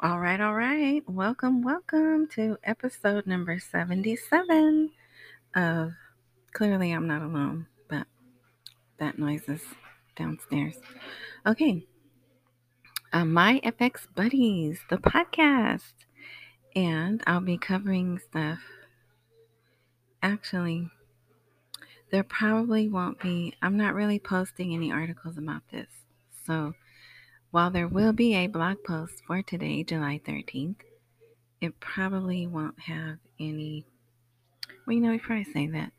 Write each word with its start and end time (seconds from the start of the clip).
All 0.00 0.20
right, 0.20 0.40
all 0.40 0.54
right. 0.54 1.02
Welcome, 1.08 1.60
welcome 1.60 2.28
to 2.36 2.56
episode 2.62 3.26
number 3.26 3.58
77 3.58 4.90
of 5.56 5.90
Clearly 6.52 6.92
I'm 6.92 7.08
Not 7.08 7.22
Alone, 7.22 7.66
but 7.88 8.06
that 9.00 9.18
noise 9.18 9.48
is 9.48 9.60
downstairs. 10.14 10.76
Okay. 11.44 11.84
Uh, 13.12 13.24
My 13.24 13.60
FX 13.64 14.06
Buddies, 14.14 14.78
the 14.88 14.98
podcast. 14.98 15.94
And 16.76 17.20
I'll 17.26 17.40
be 17.40 17.58
covering 17.58 18.20
stuff. 18.20 18.60
Actually, 20.22 20.90
there 22.12 22.22
probably 22.22 22.88
won't 22.88 23.18
be, 23.18 23.52
I'm 23.60 23.76
not 23.76 23.94
really 23.94 24.20
posting 24.20 24.72
any 24.72 24.92
articles 24.92 25.38
about 25.38 25.62
this. 25.72 25.88
So 26.46 26.74
while 27.50 27.70
there 27.70 27.88
will 27.88 28.12
be 28.12 28.34
a 28.34 28.46
blog 28.46 28.78
post 28.84 29.22
for 29.26 29.42
today, 29.42 29.82
July 29.82 30.20
13th, 30.26 30.80
it 31.60 31.80
probably 31.80 32.46
won't 32.46 32.78
have 32.80 33.18
any. 33.40 33.84
Well, 34.86 34.94
you 34.94 35.02
know, 35.02 35.12
before 35.12 35.36
I 35.36 35.42
say 35.42 35.66
that, 35.68 35.92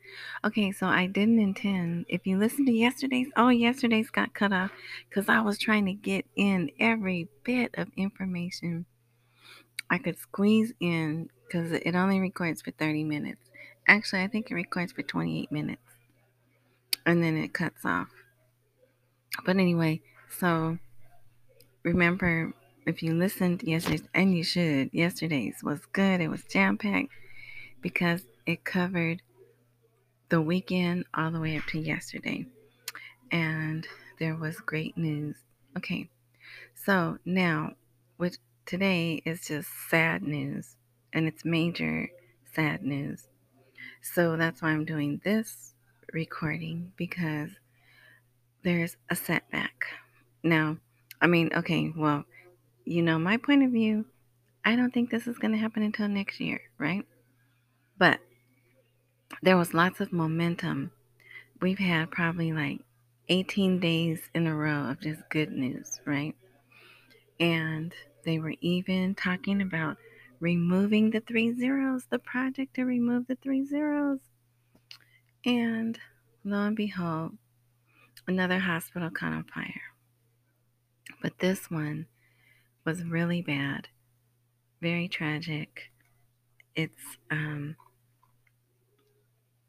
okay, 0.44 0.72
so 0.72 0.86
I 0.86 1.06
didn't 1.06 1.38
intend. 1.38 2.06
If 2.08 2.26
you 2.26 2.38
listen 2.38 2.66
to 2.66 2.72
yesterday's, 2.72 3.28
oh, 3.36 3.48
yesterday's 3.48 4.10
got 4.10 4.34
cut 4.34 4.52
off 4.52 4.72
because 5.08 5.28
I 5.28 5.40
was 5.40 5.58
trying 5.58 5.86
to 5.86 5.92
get 5.92 6.24
in 6.34 6.70
every 6.80 7.28
bit 7.44 7.74
of 7.74 7.88
information 7.96 8.86
I 9.88 9.98
could 9.98 10.18
squeeze 10.18 10.72
in 10.80 11.30
because 11.44 11.72
it 11.72 11.94
only 11.94 12.20
records 12.20 12.62
for 12.62 12.70
30 12.70 13.04
minutes. 13.04 13.42
Actually, 13.86 14.22
I 14.22 14.28
think 14.28 14.50
it 14.50 14.54
records 14.54 14.92
for 14.92 15.02
28 15.02 15.50
minutes 15.50 15.82
and 17.04 17.22
then 17.22 17.36
it 17.36 17.52
cuts 17.52 17.84
off. 17.84 18.08
But 19.44 19.56
anyway, 19.56 20.00
so 20.28 20.78
remember 21.82 22.52
if 22.86 23.02
you 23.02 23.14
listened 23.14 23.62
yesterday's, 23.62 24.08
and 24.14 24.36
you 24.36 24.42
should, 24.42 24.90
yesterday's 24.92 25.62
was 25.62 25.80
good. 25.92 26.20
It 26.20 26.28
was 26.28 26.44
jam 26.44 26.78
packed 26.78 27.10
because 27.80 28.22
it 28.46 28.64
covered 28.64 29.22
the 30.28 30.40
weekend 30.40 31.04
all 31.14 31.30
the 31.30 31.40
way 31.40 31.56
up 31.56 31.64
to 31.66 31.78
yesterday. 31.78 32.46
And 33.30 33.86
there 34.18 34.34
was 34.34 34.56
great 34.60 34.96
news. 34.96 35.36
Okay, 35.76 36.08
so 36.74 37.18
now, 37.24 37.74
with 38.18 38.38
today 38.66 39.22
is 39.24 39.46
just 39.46 39.68
sad 39.88 40.22
news, 40.22 40.76
and 41.12 41.26
it's 41.26 41.44
major 41.44 42.08
sad 42.54 42.82
news. 42.82 43.28
So 44.02 44.36
that's 44.36 44.62
why 44.62 44.70
I'm 44.70 44.84
doing 44.84 45.20
this 45.24 45.74
recording 46.12 46.92
because 46.96 47.50
there's 48.62 48.96
a 49.08 49.16
setback. 49.16 49.86
Now, 50.42 50.78
I 51.20 51.26
mean, 51.26 51.50
okay, 51.54 51.92
well, 51.94 52.24
you 52.84 53.02
know, 53.02 53.18
my 53.18 53.36
point 53.36 53.62
of 53.62 53.70
view, 53.70 54.06
I 54.64 54.76
don't 54.76 54.92
think 54.92 55.10
this 55.10 55.26
is 55.26 55.38
going 55.38 55.52
to 55.52 55.58
happen 55.58 55.82
until 55.82 56.08
next 56.08 56.40
year, 56.40 56.60
right? 56.78 57.04
But 57.98 58.20
there 59.42 59.56
was 59.56 59.74
lots 59.74 60.00
of 60.00 60.12
momentum. 60.12 60.90
We've 61.60 61.78
had 61.78 62.10
probably 62.10 62.52
like 62.52 62.80
18 63.28 63.80
days 63.80 64.20
in 64.34 64.46
a 64.46 64.54
row 64.54 64.90
of 64.90 65.00
just 65.00 65.20
good 65.30 65.52
news, 65.52 66.00
right? 66.04 66.34
And 67.38 67.94
they 68.24 68.38
were 68.38 68.54
even 68.60 69.14
talking 69.14 69.62
about 69.62 69.96
removing 70.40 71.10
the 71.10 71.20
three 71.20 71.52
zeros, 71.54 72.06
the 72.10 72.18
project 72.18 72.74
to 72.74 72.84
remove 72.84 73.26
the 73.26 73.36
three 73.36 73.64
zeros. 73.64 74.20
And 75.44 75.98
lo 76.44 76.58
and 76.64 76.76
behold, 76.76 77.32
another 78.26 78.58
hospital 78.58 79.10
caught 79.10 79.32
on 79.32 79.44
fire. 79.44 79.89
But 81.22 81.38
this 81.38 81.70
one 81.70 82.06
was 82.84 83.04
really 83.04 83.42
bad, 83.42 83.88
very 84.80 85.08
tragic. 85.08 85.90
It's 86.74 87.18
um 87.30 87.76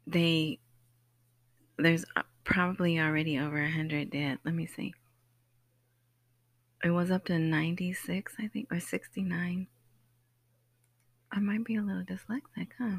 they 0.06 0.58
there's 1.78 2.04
probably 2.44 2.98
already 2.98 3.38
over 3.38 3.62
a 3.62 3.70
hundred 3.70 4.10
dead. 4.10 4.38
Let 4.44 4.54
me 4.54 4.66
see. 4.66 4.94
It 6.84 6.90
was 6.90 7.12
up 7.12 7.26
to 7.26 7.38
96, 7.38 8.34
I 8.40 8.48
think, 8.48 8.72
or 8.72 8.80
69. 8.80 9.68
I 11.30 11.38
might 11.38 11.64
be 11.64 11.76
a 11.76 11.82
little 11.82 12.02
dyslexic, 12.02 12.68
huh? 12.78 12.98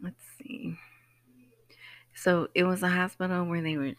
Let's 0.00 0.24
see. 0.38 0.78
So 2.14 2.48
it 2.54 2.64
was 2.64 2.82
a 2.82 2.88
hospital 2.88 3.44
where 3.44 3.62
they 3.62 3.76
were 3.76 3.92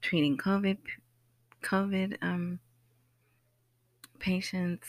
treating 0.00 0.36
COVID, 0.36 0.78
COVID 1.64 2.18
um, 2.22 2.60
patients. 4.18 4.86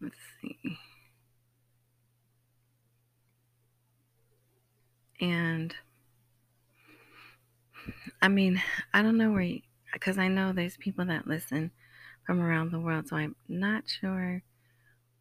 Let's 0.00 0.16
see. 0.40 0.78
And 5.20 5.74
I 8.20 8.28
mean, 8.28 8.62
I 8.92 9.02
don't 9.02 9.16
know 9.16 9.32
where, 9.32 9.58
because 9.92 10.18
I 10.18 10.28
know 10.28 10.52
there's 10.52 10.76
people 10.76 11.06
that 11.06 11.26
listen 11.26 11.70
from 12.26 12.40
around 12.40 12.70
the 12.72 12.80
world, 12.80 13.08
so 13.08 13.16
I'm 13.16 13.36
not 13.48 13.84
sure 13.88 14.42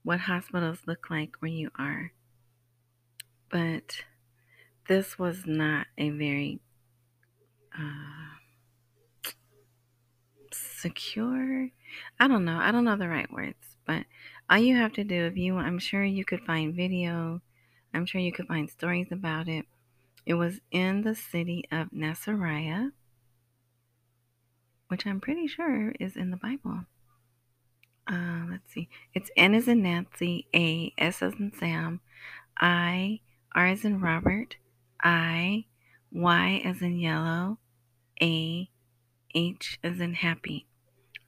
what 0.04 0.20
hospitals 0.20 0.80
look 0.86 1.10
like 1.10 1.36
where 1.40 1.52
you 1.52 1.70
are. 1.80 2.12
But 3.50 4.04
this 4.88 5.18
was 5.18 5.44
not 5.46 5.88
a 5.98 6.10
very 6.10 6.60
uh, 7.78 8.25
secure. 10.86 11.70
I 12.20 12.28
don't 12.28 12.46
know. 12.46 12.60
I 12.60 12.72
don't 12.72 12.86
know 12.86 12.96
the 12.96 13.10
right 13.10 13.32
words, 13.32 13.76
but 13.88 14.04
all 14.48 14.60
you 14.60 14.76
have 14.76 14.94
to 14.94 15.04
do, 15.04 15.26
if 15.26 15.36
you, 15.36 15.58
I'm 15.58 15.80
sure 15.80 16.04
you 16.04 16.24
could 16.24 16.42
find 16.42 16.76
video. 16.76 17.42
I'm 17.92 18.06
sure 18.06 18.22
you 18.22 18.32
could 18.32 18.46
find 18.46 18.70
stories 18.70 19.08
about 19.12 19.48
it. 19.48 19.66
It 20.28 20.36
was 20.36 20.62
in 20.70 21.02
the 21.02 21.16
city 21.16 21.64
of 21.72 21.90
Nasiriyah, 21.90 22.92
which 24.90 25.08
I'm 25.08 25.20
pretty 25.20 25.48
sure 25.48 25.92
is 26.00 26.16
in 26.16 26.30
the 26.30 26.38
Bible. 26.38 26.82
Uh, 28.08 28.46
let's 28.52 28.72
see. 28.72 28.88
It's 29.16 29.32
N 29.36 29.56
as 29.56 29.68
in 29.68 29.82
Nancy, 29.82 30.46
A, 30.54 30.94
S 31.00 31.24
as 31.24 31.34
in 31.34 31.52
Sam, 31.60 32.00
I, 32.60 33.22
R 33.56 33.66
as 33.66 33.84
in 33.86 34.00
Robert, 34.00 34.58
I, 35.04 35.66
Y 36.12 36.62
as 36.64 36.84
in 36.84 37.00
yellow, 37.00 37.58
A, 38.22 38.70
H 39.34 39.80
as 39.84 40.00
in 40.00 40.14
happy. 40.14 40.68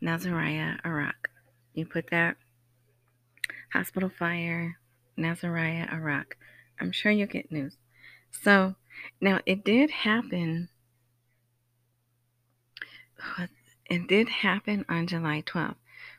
Nasiriyah, 0.01 0.85
Iraq. 0.85 1.29
You 1.73 1.85
put 1.85 2.09
that 2.11 2.37
hospital 3.73 4.09
fire, 4.09 4.77
Nasiriyah, 5.17 5.91
Iraq. 5.93 6.37
I'm 6.79 6.91
sure 6.91 7.11
you'll 7.11 7.27
get 7.27 7.51
news. 7.51 7.75
So 8.31 8.75
now 9.19 9.39
it 9.45 9.63
did 9.63 9.91
happen. 9.91 10.69
It 13.89 14.09
did 14.09 14.27
happen 14.27 14.83
on 14.89 15.07
July 15.07 15.43
12th, 15.45 15.77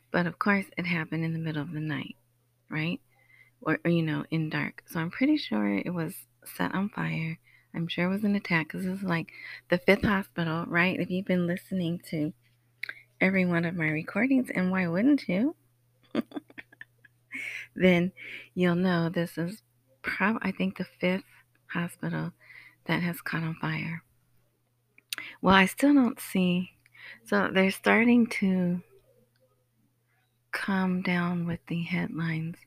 but 0.09 0.25
of 0.25 0.39
course 0.39 0.65
it 0.75 0.87
happened 0.87 1.23
in 1.23 1.33
the 1.33 1.39
middle 1.39 1.61
of 1.61 1.71
the 1.71 1.79
night, 1.79 2.15
right? 2.67 2.99
Or, 3.61 3.77
or 3.85 3.91
you 3.91 4.01
know, 4.01 4.25
in 4.31 4.49
dark. 4.49 4.81
So 4.87 4.99
I'm 4.99 5.11
pretty 5.11 5.37
sure 5.37 5.77
it 5.77 5.93
was 5.93 6.15
set 6.43 6.73
on 6.73 6.89
fire. 6.89 7.37
I'm 7.75 7.87
sure 7.87 8.05
it 8.05 8.09
was 8.09 8.23
an 8.23 8.33
attack 8.33 8.69
because 8.69 8.85
this 8.85 8.97
is 8.97 9.03
like 9.03 9.31
the 9.69 9.77
fifth 9.77 10.01
hospital, 10.03 10.65
right? 10.67 10.99
If 10.99 11.11
you've 11.11 11.27
been 11.27 11.45
listening 11.45 12.01
to 12.09 12.33
every 13.21 13.45
one 13.45 13.65
of 13.65 13.75
my 13.75 13.89
recordings, 13.89 14.49
and 14.53 14.71
why 14.71 14.87
wouldn't 14.87 15.27
you? 15.27 15.55
then 17.75 18.11
you'll 18.53 18.75
know 18.75 19.09
this 19.09 19.37
is 19.37 19.61
probably, 20.01 20.49
I 20.49 20.51
think, 20.51 20.77
the 20.77 20.85
fifth 20.99 21.23
hospital 21.67 22.31
that 22.85 23.01
has 23.01 23.21
caught 23.21 23.43
on 23.43 23.55
fire. 23.55 24.03
Well, 25.41 25.55
I 25.55 25.65
still 25.65 25.93
don't 25.93 26.19
see. 26.19 26.71
So 27.25 27.49
they're 27.53 27.71
starting 27.71 28.27
to 28.27 28.81
calm 30.51 31.01
down 31.01 31.45
with 31.45 31.59
the 31.67 31.83
headlines, 31.83 32.57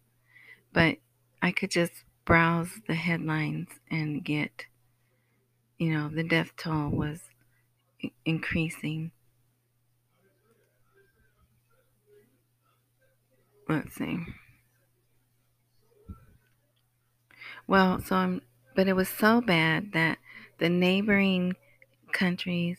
but 0.73 0.99
I 1.41 1.53
could 1.53 1.71
just 1.71 1.93
browse 2.25 2.81
the 2.87 2.95
headlines 2.95 3.69
and 3.91 4.25
get, 4.25 4.67
you 5.79 5.93
know, 5.93 6.09
the 6.09 6.23
death 6.23 6.53
toll 6.57 6.91
was 6.91 7.21
increasing. 8.25 9.11
Let's 13.73 13.95
see. 13.95 14.19
Well, 17.67 18.03
so 18.03 18.17
I'm, 18.17 18.43
but 18.77 18.87
it 18.87 18.93
was 18.93 19.09
so 19.09 19.41
bad 19.41 19.93
that 19.93 20.19
the 20.59 20.69
neighboring 20.69 21.55
countries 22.13 22.77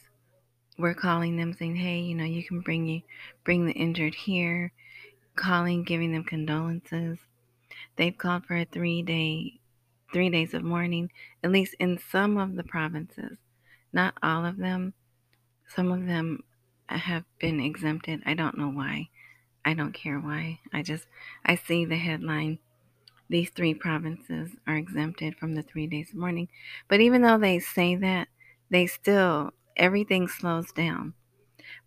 were 0.78 0.94
calling 0.94 1.36
them 1.36 1.54
saying, 1.54 1.78
"Hey, 1.78 2.02
you 2.02 2.14
know, 2.14 2.26
you 2.26 2.44
can 2.44 2.60
bring 2.62 2.86
you 2.86 3.02
bring 3.44 3.66
the 3.66 3.74
injured 3.74 4.14
here." 4.14 4.72
Calling, 5.36 5.82
giving 5.82 6.12
them 6.12 6.24
condolences. 6.24 7.18
They've 7.96 8.16
called 8.16 8.46
for 8.46 8.56
a 8.56 8.66
three 8.66 9.02
day, 9.02 9.60
three 10.14 10.30
days 10.30 10.54
of 10.54 10.64
mourning, 10.64 11.12
at 11.44 11.52
least 11.52 11.74
in 11.80 11.98
some 11.98 12.38
of 12.38 12.56
the 12.56 12.64
provinces. 12.64 13.40
Not 13.92 14.14
all 14.22 14.46
of 14.46 14.58
them. 14.58 14.94
Some 15.68 15.92
of 15.92 16.06
them 16.06 16.44
have 16.86 17.24
been 17.40 17.60
exempted. 17.60 18.22
I 18.28 18.36
don't 18.36 18.60
know 18.60 18.70
why. 18.70 19.10
I 19.66 19.74
don't 19.74 19.94
care 19.94 20.20
why. 20.20 20.60
I 20.74 20.84
just 20.84 21.08
I 21.46 21.56
see 21.56 21.86
the 21.86 21.98
headline. 21.98 22.60
These 23.30 23.52
three 23.52 23.74
provinces 23.74 24.52
are 24.68 24.76
exempted 24.76 25.36
from 25.38 25.56
the 25.56 25.64
three 25.64 25.88
days 25.88 26.10
of 26.10 26.18
mourning. 26.18 26.50
But 26.88 27.00
even 27.00 27.22
though 27.22 27.38
they 27.38 27.60
say 27.60 27.96
that, 27.96 28.28
they 28.70 28.88
still 28.88 29.52
everything 29.78 30.28
slows 30.28 30.72
down. 30.72 31.14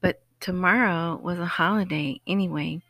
But 0.00 0.22
tomorrow 0.40 1.20
was 1.22 1.38
a 1.38 1.46
holiday 1.46 2.20
anyway 2.26 2.82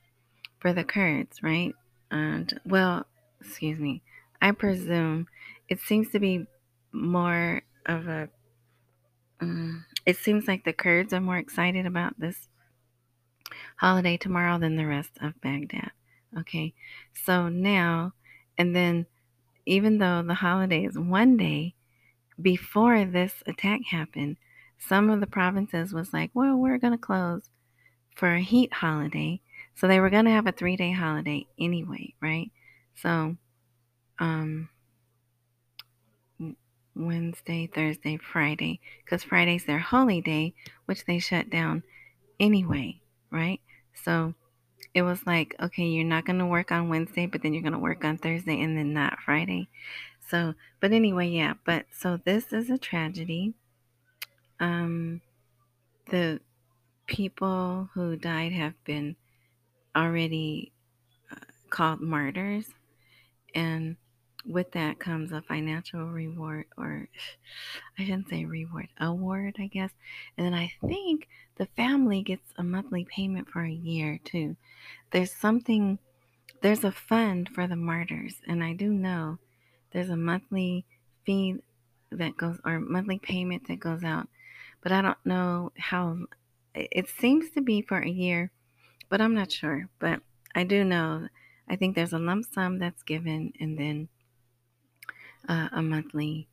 for 0.61 0.73
the 0.73 0.85
Kurds, 0.85 1.43
right? 1.43 1.75
And 2.11 2.59
well, 2.65 3.07
excuse 3.41 3.79
me. 3.79 4.03
I 4.41 4.53
presume 4.53 5.27
it 5.69 5.81
seems 5.81 6.11
to 6.11 6.21
be 6.21 6.47
more 6.93 7.63
of 7.87 8.07
a 8.09 8.29
um, 9.41 9.85
it 10.07 10.17
seems 10.17 10.49
like 10.49 10.65
the 10.65 10.73
Kurds 10.73 11.13
are 11.13 11.21
more 11.21 11.37
excited 11.37 11.87
about 11.87 12.19
this 12.19 12.49
holiday 13.77 14.17
tomorrow 14.17 14.59
than 14.59 14.77
the 14.77 14.87
rest 14.87 15.13
of 15.21 15.41
Baghdad. 15.41 15.91
Okay, 16.39 16.75
so 17.13 17.49
now, 17.49 18.13
and 18.59 18.75
then 18.75 19.07
even 19.65 19.99
though 19.99 20.23
the 20.23 20.35
holiday 20.35 20.85
is 20.85 20.99
one 20.99 21.37
day 21.37 21.75
before 22.41 23.05
this 23.05 23.43
attack 23.47 23.81
happened, 23.91 24.37
some 24.79 25.11
of 25.11 25.21
the 25.21 25.27
provinces 25.27 25.93
was 25.93 26.13
like, 26.13 26.31
well, 26.35 26.57
we're 26.57 26.79
going 26.79 26.93
to 26.93 26.99
close 26.99 27.49
for 28.15 28.35
a 28.35 28.41
heat 28.41 28.73
holiday. 28.73 29.41
So 29.75 29.89
they 29.89 30.01
were 30.01 30.11
going 30.11 30.25
to 30.27 30.31
have 30.31 30.47
a 30.47 30.53
three 30.53 30.77
day 30.77 30.93
holiday 30.93 31.47
anyway, 31.59 32.15
right? 32.21 32.51
So, 32.95 33.37
um, 34.19 34.69
Wednesday, 36.95 37.67
Thursday, 37.67 38.17
Friday, 38.17 38.81
because 39.05 39.23
Friday's 39.23 39.67
their 39.67 39.79
holy 39.79 40.23
day, 40.23 40.55
which 40.87 41.05
they 41.05 41.19
shut 41.19 41.51
down 41.51 41.83
anyway, 42.41 43.01
right? 43.31 43.61
So 44.05 44.35
it 44.95 45.03
was 45.03 45.27
like, 45.27 45.55
okay, 45.61 45.85
you're 45.85 46.05
not 46.05 46.25
going 46.25 46.39
to 46.39 46.47
work 46.47 46.73
on 46.73 46.89
Wednesday, 46.89 47.27
but 47.27 47.43
then 47.43 47.53
you're 47.53 47.63
going 47.63 47.73
to 47.73 47.79
work 47.79 48.05
on 48.05 48.19
Thursday 48.19 48.61
and 48.63 48.77
then 48.77 48.93
not 48.93 49.21
Friday. 49.21 49.69
So, 50.29 50.55
but 50.81 50.93
anyway, 50.93 51.29
yeah, 51.29 51.55
but 51.65 51.87
so 51.93 52.19
this 52.25 52.53
is 52.53 52.71
a 52.71 52.79
tragedy. 52.79 53.55
Um, 54.59 55.21
the 56.11 56.41
people 57.07 57.91
who 57.95 58.17
died 58.17 58.53
have 58.53 58.73
been 58.85 59.17
already 59.95 60.73
uh, 61.31 61.37
called 61.71 62.01
martyrs, 62.01 62.67
and 63.55 63.97
with 64.47 64.73
that 64.73 64.99
comes 64.99 65.33
a 65.33 65.43
financial 65.43 66.07
reward, 66.07 66.67
or 66.79 67.09
I 67.99 68.05
shouldn't 68.05 68.29
say 68.29 68.45
reward, 68.45 68.89
award, 69.01 69.57
I 69.59 69.67
guess. 69.67 69.91
And 70.37 70.47
then 70.47 70.55
I 70.55 70.73
think 70.87 71.29
the 71.57 71.67
family 71.77 72.23
gets 72.23 72.53
a 72.57 72.63
monthly 72.63 73.05
payment 73.05 73.49
for 73.49 73.65
a 73.65 73.71
year 73.71 74.21
too. 74.25 74.57
There's 75.11 75.33
something, 75.33 75.99
there's 76.63 76.85
a 76.85 76.93
fund 76.93 77.49
for 77.49 77.67
the 77.67 77.77
martyrs, 77.77 78.35
and 78.47 78.63
I 78.63 78.73
do 78.73 78.93
know 78.93 79.39
there's 79.93 80.11
a 80.11 80.17
monthly 80.17 80.85
fee 81.25 81.57
that 82.13 82.37
goes, 82.37 82.59
or 82.65 82.79
monthly 82.79 83.19
payment 83.19 83.67
that 83.69 83.81
goes 83.81 84.05
out, 84.05 84.29
but 84.83 84.93
I 84.93 85.03
don't 85.03 85.19
know 85.25 85.73
how. 85.79 86.19
It 86.75 87.09
seems 87.09 87.51
to 87.51 87.63
be 87.63 87.81
for 87.81 87.99
a 87.99 88.09
year, 88.09 88.51
but 89.09 89.21
I'm 89.21 89.35
not 89.35 89.51
sure. 89.51 89.89
But 89.99 90.21
I 90.55 90.65
do 90.65 90.85
know, 90.85 91.29
I 91.69 91.77
think 91.77 91.95
there's 91.95 92.13
a 92.13 92.19
lump 92.19 92.45
sum 92.53 92.79
that's 92.79 93.03
given, 93.03 93.53
and 93.59 93.79
then 93.79 94.09
uh, 95.49 95.69
a 95.73 95.83
monthly 95.83 96.49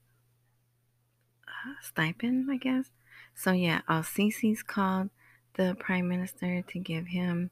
uh, 1.47 1.73
stipend, 1.81 2.49
I 2.51 2.57
guess. 2.57 2.91
So 3.35 3.51
yeah, 3.51 3.81
Al 3.87 4.03
Sisi's 4.03 4.63
called 4.63 5.09
the 5.55 5.75
prime 5.79 6.07
minister 6.07 6.61
to 6.61 6.79
give 6.79 7.07
him 7.07 7.51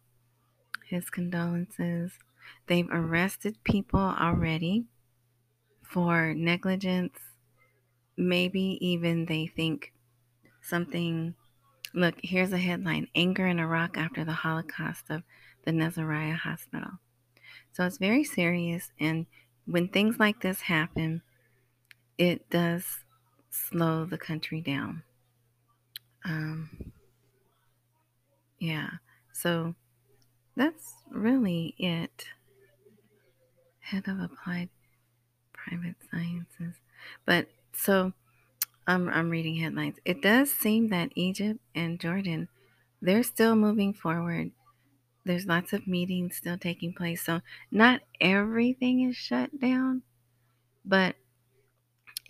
his 0.86 1.10
condolences. 1.10 2.14
They've 2.68 2.90
arrested 2.92 3.64
people 3.64 4.00
already 4.00 4.86
for 5.82 6.34
negligence. 6.34 7.18
Maybe 8.18 8.78
even 8.82 9.26
they 9.26 9.48
think 9.48 9.94
something. 10.62 11.36
Look, 11.94 12.16
here's 12.24 12.54
a 12.54 12.58
headline 12.58 13.08
Anger 13.16 13.48
in 13.48 13.60
Iraq 13.60 13.98
after 13.98 14.24
the 14.24 14.32
Holocaust 14.32 15.06
of 15.10 15.24
the 15.66 15.72
Nasiriyah 15.72 16.38
Hospital. 16.38 17.00
So 17.74 17.86
it's 17.86 17.98
very 17.98 18.24
serious. 18.24 18.92
And 19.00 19.26
when 19.66 19.88
things 19.88 20.20
like 20.20 20.42
this 20.42 20.62
happen, 20.62 21.22
it 22.18 22.50
does 22.50 23.00
slow 23.50 24.06
the 24.06 24.18
country 24.18 24.62
down. 24.62 25.04
Um, 26.24 26.92
yeah, 28.60 28.90
so 29.34 29.76
that's 30.56 30.94
really 31.10 31.74
it. 31.78 32.26
Head 33.80 34.08
of 34.08 34.20
Applied 34.20 34.70
Private 35.54 35.96
Sciences. 36.10 36.76
But 37.26 37.48
so 37.74 38.14
I'm, 38.88 39.10
I'm 39.10 39.30
reading 39.30 39.56
headlines. 39.56 39.98
It 40.06 40.22
does 40.22 40.52
seem 40.52 40.90
that 40.90 41.12
Egypt 41.16 41.60
and 41.74 42.00
Jordan, 42.00 42.48
they're 43.02 43.24
still 43.24 43.56
moving 43.56 43.94
forward. 43.94 44.52
There's 45.26 45.46
lots 45.46 45.74
of 45.74 45.88
meetings 45.88 46.38
still 46.38 46.58
taking 46.58 46.94
place. 46.94 47.24
So 47.24 47.42
not 47.72 48.02
everything 48.20 49.02
is 49.10 49.16
shut 49.16 49.60
down, 49.60 50.04
but 50.84 51.16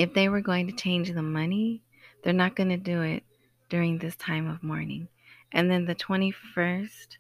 if 0.01 0.15
they 0.15 0.30
were 0.30 0.42
going 0.42 0.65
to 0.65 0.74
change 0.74 1.13
the 1.13 1.21
money, 1.21 1.83
they're 2.24 2.33
not 2.33 2.56
going 2.56 2.69
to 2.69 2.77
do 2.77 3.03
it 3.03 3.24
during 3.69 4.00
this 4.00 4.15
time 4.15 4.50
of 4.50 4.63
mourning. 4.63 5.07
And 5.51 5.69
then 5.69 5.86
the 5.86 5.94
21st, 5.94 7.18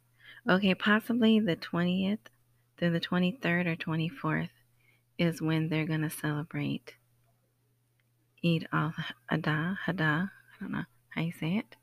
okay, 0.49 0.73
possibly 0.73 1.39
the 1.39 1.55
20th 1.55 2.17
through 2.77 2.89
the 2.89 2.99
23rd 2.99 3.67
or 3.67 3.75
24th 3.75 4.49
is 5.19 5.43
when 5.43 5.69
they're 5.69 5.85
going 5.85 6.01
to 6.01 6.09
celebrate 6.09 6.95
Eid 8.43 8.67
al 8.73 8.95
Adha, 9.31 9.77
Hada, 9.85 10.31
I 10.31 10.59
don't 10.59 10.71
know 10.71 10.85
how 11.09 11.21
you 11.21 11.33
say 11.33 11.57
it. 11.57 11.75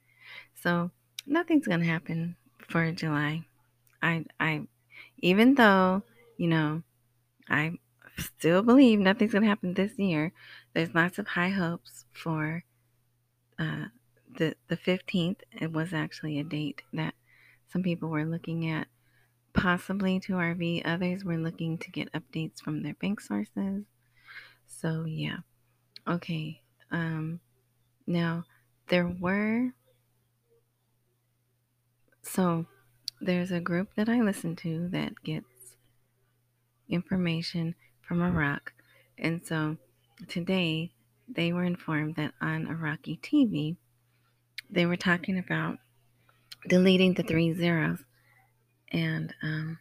So 0.56 0.90
nothing's 1.24 1.68
going 1.68 1.78
to 1.78 1.86
happen 1.86 2.34
for 2.58 2.90
July. 2.90 3.44
I, 4.02 4.24
I, 4.40 4.62
even 5.18 5.54
though, 5.54 6.02
you 6.36 6.48
know, 6.48 6.82
I 7.48 7.78
still 8.18 8.62
believe 8.62 8.98
nothing's 8.98 9.32
going 9.32 9.42
to 9.42 9.48
happen 9.48 9.74
this 9.74 9.96
year. 9.98 10.32
There's 10.74 10.94
lots 10.94 11.18
of 11.18 11.28
high 11.28 11.50
hopes 11.50 12.04
for 12.12 12.64
uh, 13.58 13.86
the 14.36 14.54
the 14.68 14.76
15th. 14.76 15.40
It 15.52 15.72
was 15.72 15.92
actually 15.92 16.38
a 16.38 16.44
date 16.44 16.82
that 16.92 17.14
some 17.72 17.82
people 17.82 18.08
were 18.08 18.24
looking 18.24 18.70
at, 18.70 18.86
possibly 19.52 20.20
to 20.20 20.34
RV. 20.34 20.82
Others 20.84 21.24
were 21.24 21.38
looking 21.38 21.78
to 21.78 21.90
get 21.90 22.12
updates 22.12 22.60
from 22.60 22.82
their 22.82 22.94
bank 22.94 23.20
sources. 23.20 23.84
So 24.66 25.04
yeah, 25.06 25.38
okay. 26.06 26.60
Um, 26.90 27.40
now 28.06 28.44
there 28.88 29.06
were 29.06 29.72
so 32.22 32.66
there's 33.20 33.50
a 33.50 33.60
group 33.60 33.94
that 33.96 34.08
I 34.08 34.20
listen 34.20 34.54
to 34.56 34.88
that 34.88 35.22
gets 35.24 35.76
information 36.88 37.74
from 38.00 38.22
Iraq. 38.22 38.72
And 39.16 39.44
so 39.44 39.76
today 40.26 40.92
they 41.28 41.52
were 41.52 41.64
informed 41.64 42.16
that 42.16 42.32
on 42.40 42.66
Iraqi 42.66 43.20
TV, 43.22 43.76
they 44.70 44.86
were 44.86 44.96
talking 44.96 45.38
about 45.38 45.78
deleting 46.66 47.14
the 47.14 47.22
three 47.22 47.54
zeros. 47.54 47.98
And 48.90 49.34
um, 49.42 49.78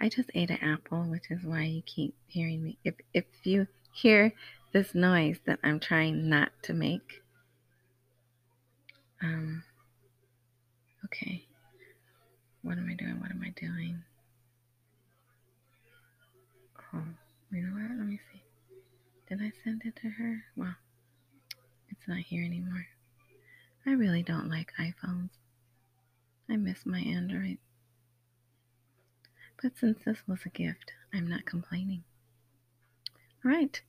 I 0.00 0.08
just 0.08 0.30
ate 0.34 0.50
an 0.50 0.58
apple, 0.62 1.04
which 1.04 1.30
is 1.30 1.42
why 1.44 1.62
you 1.62 1.82
keep 1.82 2.14
hearing 2.26 2.62
me. 2.62 2.78
If, 2.84 2.94
if 3.14 3.24
you 3.44 3.66
hear 3.92 4.32
this 4.72 4.94
noise 4.94 5.38
that 5.46 5.60
I'm 5.62 5.80
trying 5.80 6.28
not 6.28 6.50
to 6.64 6.74
make, 6.74 7.22
um, 9.22 9.62
okay. 11.04 11.44
What 12.62 12.78
am 12.78 12.88
I 12.90 12.94
doing? 12.94 13.20
What 13.20 13.30
am 13.30 13.42
I 13.44 13.52
doing? 13.58 14.02
Oh, 16.92 17.02
you 17.52 17.62
know 17.62 17.72
what? 17.74 17.96
Let 17.96 18.06
me 18.06 18.20
see. 18.32 18.42
Did 19.28 19.40
I 19.42 19.52
send 19.64 19.82
it 19.84 19.96
to 19.96 20.08
her? 20.08 20.44
Well, 20.56 20.76
it's 21.88 22.06
not 22.08 22.18
here 22.18 22.44
anymore. 22.44 22.86
I 23.84 23.90
really 23.92 24.22
don't 24.22 24.48
like 24.48 24.72
iPhones. 24.78 25.30
I 26.48 26.56
miss 26.56 26.86
my 26.86 27.00
Android. 27.00 27.58
But 29.62 29.76
since 29.76 30.04
this 30.04 30.26
was 30.26 30.40
a 30.44 30.48
gift, 30.48 30.92
I'm 31.12 31.26
not 31.26 31.44
complaining. 31.44 32.04
All 33.44 33.50
right. 33.50 33.80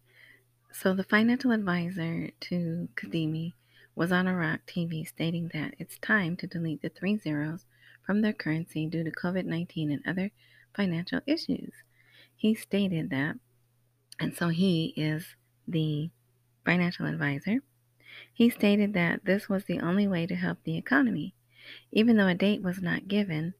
So 0.72 0.94
the 0.94 1.04
financial 1.04 1.52
advisor 1.52 2.30
to 2.42 2.90
Kadhimi 2.96 3.54
was 3.96 4.12
on 4.12 4.28
Iraq 4.28 4.66
TV 4.66 5.08
stating 5.08 5.50
that 5.54 5.76
it's 5.80 5.98
time 6.00 6.36
to 6.38 6.48
delete 6.48 6.82
the 6.82 6.90
three 6.90 7.18
zeros 7.18 7.66
from 8.06 8.22
their 8.22 8.34
currency 8.34 8.86
due 8.86 9.04
to 9.04 9.12
COVID 9.12 9.46
19 9.46 9.92
and 9.92 10.02
other 10.08 10.32
financial 10.76 11.22
issues 11.26 11.74
he 12.38 12.54
stated 12.54 13.10
that, 13.10 13.38
and 14.20 14.36
so 14.36 14.50
he 14.50 14.94
is 14.96 15.36
the 15.68 16.10
financial 16.66 17.06
advisor. 17.06 17.60
He 18.34 18.50
stated 18.50 18.94
that 18.94 19.26
this 19.26 19.48
was 19.48 19.66
the 19.66 19.80
only 19.80 20.08
way 20.08 20.26
to 20.28 20.36
help 20.36 20.60
the 20.64 20.78
economy. 20.78 21.34
Even 21.92 22.18
though 22.18 22.28
a 22.28 22.36
date 22.36 22.62
was 22.62 22.82
not 22.82 23.08
given, 23.08 23.54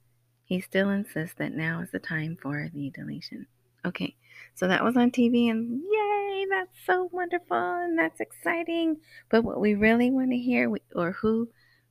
he 0.46 0.62
still 0.62 0.90
insists 0.90 1.36
that 1.38 1.54
now 1.54 1.82
is 1.82 1.92
the 1.92 2.00
time 2.00 2.38
for 2.42 2.70
the 2.74 2.90
deletion. 2.90 3.48
Okay, 3.86 4.16
so 4.56 4.68
that 4.68 4.84
was 4.84 4.98
on 4.98 5.12
TV, 5.12 5.50
and 5.50 5.82
yay, 5.84 6.46
that's 6.50 6.78
so 6.86 7.10
wonderful 7.12 7.58
and 7.58 7.98
that's 7.98 8.20
exciting. 8.20 8.98
But 9.30 9.44
what 9.44 9.60
we 9.60 9.76
really 9.76 10.10
want 10.10 10.32
to 10.32 10.38
hear, 10.38 10.74
or 10.96 11.12
who 11.12 11.50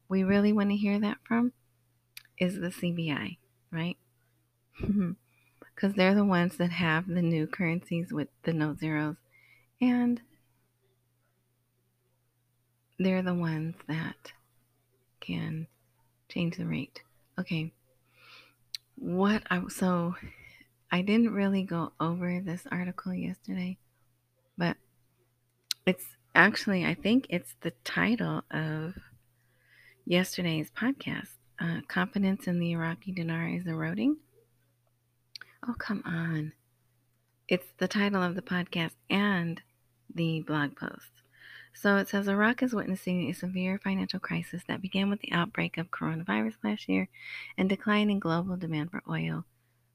we 0.08 0.22
really 0.22 0.52
want 0.52 0.70
to 0.70 0.76
hear 0.76 0.98
that 1.00 1.18
from, 1.24 1.52
is 2.38 2.58
the 2.58 2.68
CBI, 2.68 3.38
right? 3.70 3.96
Because 5.76 5.94
they're 5.94 6.14
the 6.14 6.24
ones 6.24 6.56
that 6.56 6.70
have 6.70 7.06
the 7.06 7.22
new 7.22 7.46
currencies 7.46 8.10
with 8.10 8.28
the 8.44 8.52
no 8.54 8.74
zeros, 8.74 9.16
and 9.78 10.22
they're 12.98 13.22
the 13.22 13.34
ones 13.34 13.74
that 13.86 14.32
can 15.20 15.66
change 16.30 16.56
the 16.56 16.66
rate. 16.66 17.02
Okay. 17.38 17.72
What 18.96 19.42
I 19.50 19.62
so 19.68 20.14
I 20.90 21.02
didn't 21.02 21.34
really 21.34 21.62
go 21.62 21.92
over 22.00 22.40
this 22.40 22.66
article 22.72 23.12
yesterday, 23.12 23.76
but 24.56 24.78
it's 25.86 26.06
actually 26.34 26.86
I 26.86 26.94
think 26.94 27.26
it's 27.28 27.54
the 27.60 27.72
title 27.84 28.42
of 28.50 28.94
yesterday's 30.06 30.70
podcast. 30.70 31.28
Uh, 31.58 31.80
confidence 31.88 32.46
in 32.46 32.60
the 32.60 32.72
Iraqi 32.72 33.12
dinar 33.12 33.48
is 33.48 33.66
eroding. 33.66 34.16
Oh 35.68 35.74
come 35.74 36.02
on! 36.06 36.52
It's 37.48 37.66
the 37.78 37.88
title 37.88 38.22
of 38.22 38.36
the 38.36 38.42
podcast 38.42 38.92
and 39.10 39.60
the 40.14 40.40
blog 40.42 40.76
post. 40.76 41.10
So 41.74 41.96
it 41.96 42.08
says 42.08 42.28
Iraq 42.28 42.62
is 42.62 42.72
witnessing 42.72 43.28
a 43.28 43.34
severe 43.34 43.80
financial 43.82 44.20
crisis 44.20 44.62
that 44.68 44.80
began 44.80 45.10
with 45.10 45.20
the 45.20 45.32
outbreak 45.32 45.76
of 45.76 45.90
coronavirus 45.90 46.54
last 46.62 46.88
year 46.88 47.08
and 47.58 47.68
decline 47.68 48.10
in 48.10 48.20
global 48.20 48.56
demand 48.56 48.92
for 48.92 49.02
oil, 49.10 49.44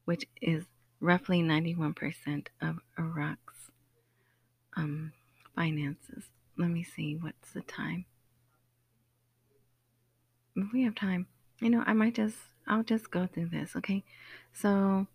which 0.03 0.25
is 0.41 0.65
roughly 0.99 1.41
91% 1.41 2.47
of 2.61 2.79
Iraq's 2.99 3.71
um, 4.75 5.13
finances. 5.55 6.25
Let 6.57 6.69
me 6.69 6.83
see, 6.83 7.15
what's 7.15 7.53
the 7.53 7.61
time? 7.61 8.05
If 10.55 10.73
we 10.73 10.83
have 10.83 10.95
time, 10.95 11.27
you 11.61 11.69
know, 11.69 11.83
I 11.87 11.93
might 11.93 12.15
just, 12.15 12.37
I'll 12.67 12.83
just 12.83 13.09
go 13.09 13.25
through 13.25 13.47
this, 13.47 13.75
okay? 13.77 14.03
So, 14.53 15.07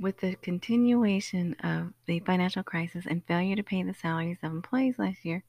with 0.00 0.18
the 0.18 0.36
continuation 0.36 1.54
of 1.62 1.92
the 2.06 2.20
financial 2.20 2.62
crisis 2.62 3.04
and 3.06 3.24
failure 3.24 3.56
to 3.56 3.62
pay 3.62 3.82
the 3.82 3.94
salaries 3.94 4.38
of 4.42 4.52
employees 4.52 4.98
last 4.98 5.24
year, 5.24 5.44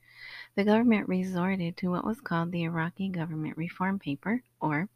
the 0.56 0.64
government 0.64 1.08
resorted 1.08 1.78
to 1.78 1.90
what 1.90 2.06
was 2.06 2.22
called 2.22 2.52
the 2.52 2.64
Iraqi 2.64 3.10
Government 3.10 3.58
Reform 3.58 4.00
Paper, 4.00 4.44
or 4.60 4.90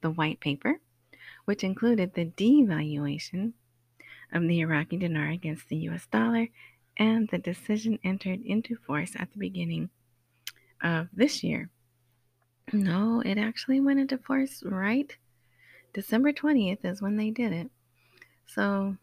the 0.00 0.10
White 0.10 0.40
Paper, 0.40 0.80
which 1.44 1.64
included 1.64 2.14
the 2.14 2.26
devaluation 2.26 3.52
of 4.32 4.42
the 4.42 4.60
Iraqi 4.60 4.96
dinar 4.96 5.28
against 5.28 5.68
the 5.68 5.76
US 5.88 6.06
dollar, 6.06 6.48
and 6.96 7.28
the 7.28 7.38
decision 7.38 7.98
entered 8.04 8.40
into 8.42 8.76
force 8.76 9.12
at 9.16 9.30
the 9.32 9.38
beginning 9.38 9.90
of 10.82 11.08
this 11.12 11.42
year. 11.42 11.70
No, 12.72 13.20
it 13.24 13.38
actually 13.38 13.80
went 13.80 14.00
into 14.00 14.18
force 14.18 14.62
right 14.62 15.16
December 15.94 16.32
20th 16.32 16.84
is 16.84 17.00
when 17.02 17.16
they 17.16 17.30
did 17.30 17.52
it. 17.52 17.70
So 18.48 18.96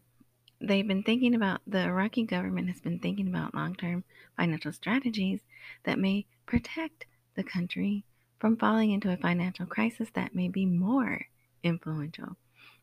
they've 0.60 0.86
been 0.86 1.04
thinking 1.04 1.34
about, 1.34 1.60
the 1.68 1.84
Iraqi 1.84 2.24
government 2.24 2.68
has 2.68 2.80
been 2.80 2.98
thinking 2.98 3.28
about 3.28 3.54
long 3.54 3.76
term 3.76 4.02
financial 4.36 4.72
strategies 4.72 5.40
that 5.84 6.00
may 6.00 6.26
protect 6.46 7.06
the 7.36 7.44
country 7.44 8.04
from 8.40 8.56
falling 8.56 8.90
into 8.90 9.12
a 9.12 9.16
financial 9.16 9.66
crisis 9.66 10.10
that 10.14 10.34
may 10.34 10.48
be 10.48 10.66
more 10.66 11.20
influential. 11.62 12.36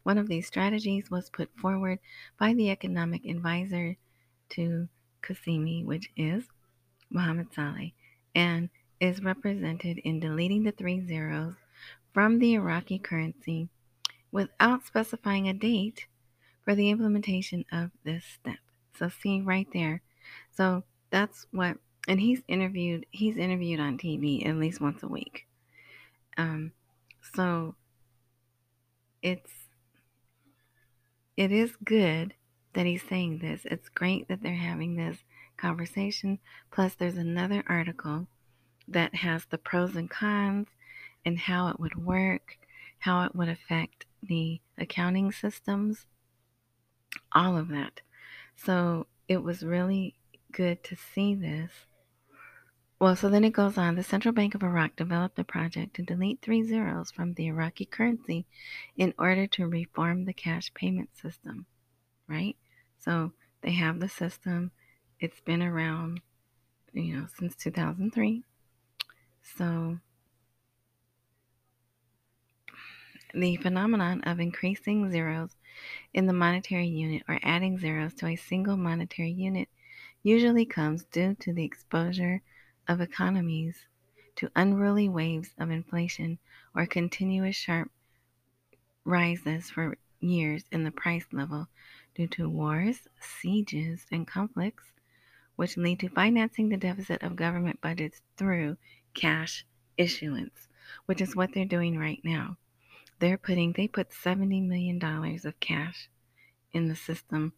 One 0.04 0.18
of 0.18 0.28
these 0.28 0.48
strategies 0.48 1.12
was 1.12 1.30
put 1.30 1.50
forward 1.58 2.00
by 2.40 2.54
the 2.54 2.70
economic 2.70 3.26
advisor 3.26 3.98
to 4.52 4.88
Kadhimi, 5.22 5.86
which 5.86 6.12
is 6.16 6.46
Mohammed 7.10 7.54
Saleh, 7.54 7.92
and 8.36 8.70
is 9.00 9.22
represented 9.22 9.98
in 10.00 10.22
deleting 10.22 10.64
the 10.64 10.72
three 10.72 11.06
zeros 11.06 11.56
from 12.14 12.40
the 12.40 12.54
Iraqi 12.54 13.00
currency 13.00 13.68
without 14.32 14.86
specifying 14.86 15.50
a 15.50 15.54
date 15.54 16.08
for 16.64 16.76
the 16.76 16.90
implementation 16.90 17.66
of 17.72 17.92
this 18.04 18.24
step. 18.24 18.60
So 18.98 19.10
see 19.10 19.42
right 19.42 19.68
there. 19.74 20.02
So 20.52 20.84
that's 21.10 21.48
what 21.52 21.78
and 22.08 22.20
he's 22.20 22.42
interviewed 22.48 23.06
he's 23.12 23.38
interviewed 23.38 23.80
on 23.80 23.98
TV 23.98 24.48
at 24.48 24.58
least 24.58 24.82
once 24.82 25.04
a 25.04 25.08
week. 25.08 25.48
Um 26.38 26.72
so 27.36 27.76
it's 29.22 29.52
it 31.36 31.52
is 31.52 31.76
good 31.84 32.34
that 32.74 32.86
he's 32.86 33.04
saying 33.04 33.40
this. 33.40 33.62
It's 33.66 33.90
great 33.90 34.28
that 34.28 34.42
they're 34.42 34.54
having 34.54 34.96
this 34.96 35.18
conversation. 35.58 36.40
Plus 36.72 36.96
there's 36.96 37.18
another 37.18 37.64
article 37.68 38.28
that 38.88 39.16
has 39.16 39.46
the 39.46 39.58
pros 39.58 39.96
and 39.96 40.10
cons 40.10 40.68
and 41.26 41.40
how 41.40 41.70
it 41.70 41.80
would 41.80 42.04
work, 42.04 42.58
how 43.00 43.24
it 43.24 43.36
would 43.36 43.50
affect 43.50 44.06
the 44.22 44.60
accounting 44.78 45.32
systems 45.32 46.06
all 47.32 47.58
of 47.58 47.70
that. 47.70 48.02
So 48.56 49.08
it 49.28 49.44
was 49.44 49.64
really 49.64 50.16
good 50.52 50.84
to 50.86 50.96
see 50.96 51.36
this. 51.36 51.72
Well, 53.00 53.16
so 53.16 53.28
then 53.28 53.44
it 53.44 53.52
goes 53.52 53.78
on. 53.78 53.96
The 53.96 54.04
Central 54.04 54.34
Bank 54.34 54.56
of 54.56 54.64
Iraq 54.64 54.96
developed 54.96 55.38
a 55.38 55.44
project 55.44 55.96
to 55.96 56.04
delete 56.04 56.42
three 56.42 56.64
zeros 56.64 57.12
from 57.12 57.34
the 57.34 57.48
Iraqi 57.48 57.86
currency 57.86 58.46
in 58.96 59.14
order 59.18 59.46
to 59.48 59.68
reform 59.68 60.24
the 60.24 60.34
cash 60.34 60.74
payment 60.74 61.10
system, 61.18 61.66
right? 62.30 62.56
So 63.00 63.34
they 63.62 63.72
have 63.72 64.00
the 64.00 64.08
system. 64.08 64.72
It's 65.20 65.42
been 65.42 65.62
around, 65.62 66.22
you 66.94 67.16
know, 67.16 67.28
since 67.38 67.56
2003. 67.56 68.44
So 69.58 69.98
the 73.34 73.58
phenomenon 73.58 74.22
of 74.22 74.40
increasing 74.40 75.12
zeros 75.12 75.56
in 76.14 76.26
the 76.26 76.34
monetary 76.34 76.88
unit 76.88 77.24
or 77.28 77.40
adding 77.44 77.78
zeros 77.78 78.14
to 78.14 78.28
a 78.28 78.36
single 78.36 78.78
monetary 78.78 79.32
unit 79.32 79.70
usually 80.22 80.66
comes 80.66 81.04
due 81.06 81.36
to 81.36 81.54
the 81.54 81.64
exposure 81.64 82.42
of 82.88 83.02
economies 83.02 83.86
to 84.36 84.52
unruly 84.56 85.10
waves 85.10 85.54
of 85.58 85.70
inflation 85.70 86.38
or 86.76 86.86
continuous 86.86 87.56
sharp 87.56 87.92
rises 89.06 89.70
for 89.70 89.98
years 90.20 90.64
in 90.72 90.84
the 90.84 90.92
price 90.92 91.26
level 91.32 91.68
due 92.16 92.28
to 92.28 92.50
wars, 92.50 93.08
sieges, 93.20 94.06
and 94.12 94.28
conflicts, 94.28 94.92
which 95.56 95.78
lead 95.78 96.00
to 96.00 96.10
financing 96.10 96.70
the 96.70 96.78
deficit 96.78 97.22
of 97.22 97.36
government 97.36 97.80
budgets 97.82 98.22
through 98.38 98.78
cash 99.14 99.66
issuance, 99.98 100.68
which 101.06 101.22
is 101.22 101.36
what 101.36 101.54
they're 101.54 101.66
doing 101.66 101.98
right 101.98 102.22
now 102.24 102.58
they're 103.24 103.38
putting 103.38 103.72
they 103.72 103.88
put 103.88 104.12
70 104.12 104.60
million 104.60 105.00
dollars 105.00 105.46
of 105.46 105.58
cash 105.62 106.10
in 106.74 106.90
the 106.90 106.96
system. 106.96 107.54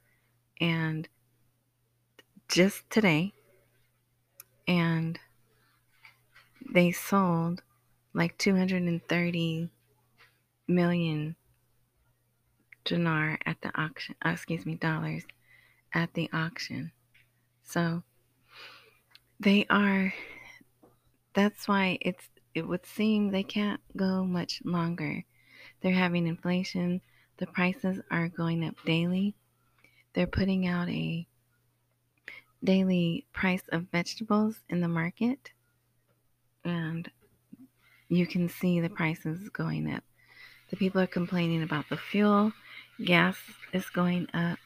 And 0.62 1.10
just 2.48 2.88
today 2.92 3.34
and 4.68 5.18
they 6.72 6.92
sold 6.92 7.64
like 8.14 8.38
230 8.38 9.70
million 10.68 11.36
dinar 12.84 13.40
at 13.48 13.60
the 13.64 13.72
auction 13.76 14.16
uh, 14.24 14.30
excuse 14.30 14.68
me 14.68 14.76
dollars 14.76 15.24
at 15.96 16.14
the 16.14 16.30
auction. 16.32 16.92
So 17.64 18.04
they 19.40 19.66
are 19.72 20.14
that's 21.34 21.68
why 21.68 21.98
it's 22.02 22.30
it 22.54 22.68
would 22.68 22.86
seem 22.86 23.32
they 23.32 23.42
can't 23.42 23.82
go 23.98 24.24
much 24.24 24.62
longer 24.64 25.26
they're 25.82 25.94
having 25.94 26.28
inflation. 26.28 27.02
The 27.38 27.48
prices 27.48 28.02
are 28.10 28.30
going 28.30 28.66
up 28.66 28.76
daily. 28.86 29.36
They're 30.14 30.28
putting 30.28 30.68
out 30.68 30.90
a 30.90 31.28
daily 32.64 33.26
price 33.34 33.64
of 33.70 33.84
vegetables 33.92 34.60
in 34.70 34.82
the 34.82 34.88
market. 34.88 35.52
And 36.64 37.10
you 38.10 38.26
can 38.26 38.50
see 38.50 38.80
the 38.80 38.90
prices 38.90 39.50
going 39.50 39.92
up. 39.92 40.04
The 40.70 40.78
people 40.78 41.02
are 41.02 41.08
complaining 41.08 41.62
about 41.64 41.90
the 41.90 41.98
fuel. 41.98 42.54
Gas 43.04 43.38
is 43.74 43.90
going 43.90 44.28
up. 44.34 44.58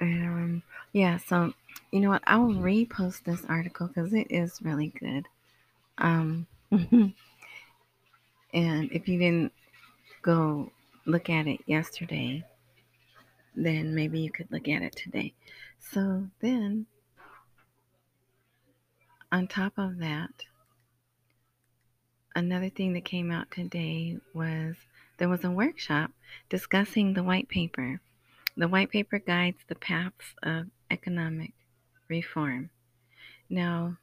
Um, 0.00 0.62
yeah, 0.92 1.18
so 1.18 1.52
you 1.90 2.00
know 2.00 2.10
what? 2.10 2.22
I'll 2.26 2.48
repost 2.48 3.24
this 3.24 3.42
article 3.48 3.88
because 3.88 4.12
it 4.12 4.28
is 4.30 4.60
really 4.62 4.92
good. 4.98 5.26
Um, 5.98 6.46
And 8.52 8.90
if 8.92 9.08
you 9.08 9.18
didn't 9.18 9.52
go 10.22 10.70
look 11.06 11.30
at 11.30 11.46
it 11.46 11.60
yesterday, 11.66 12.44
then 13.54 13.94
maybe 13.94 14.20
you 14.20 14.30
could 14.30 14.50
look 14.50 14.68
at 14.68 14.82
it 14.82 14.96
today. 14.96 15.34
So 15.78 16.28
then, 16.40 16.86
on 19.32 19.46
top 19.46 19.74
of 19.76 19.98
that, 19.98 20.30
another 22.34 22.70
thing 22.70 22.92
that 22.94 23.04
came 23.04 23.30
out 23.30 23.50
today 23.50 24.18
was 24.34 24.76
there 25.18 25.28
was 25.28 25.44
a 25.44 25.50
workshop 25.50 26.10
discussing 26.48 27.14
the 27.14 27.22
white 27.22 27.48
paper. 27.48 28.00
The 28.56 28.68
white 28.68 28.90
paper 28.90 29.18
guides 29.18 29.58
the 29.68 29.74
paths 29.74 30.34
of 30.42 30.66
economic 30.90 31.52
reform. 32.08 32.70
Now, 33.48 33.96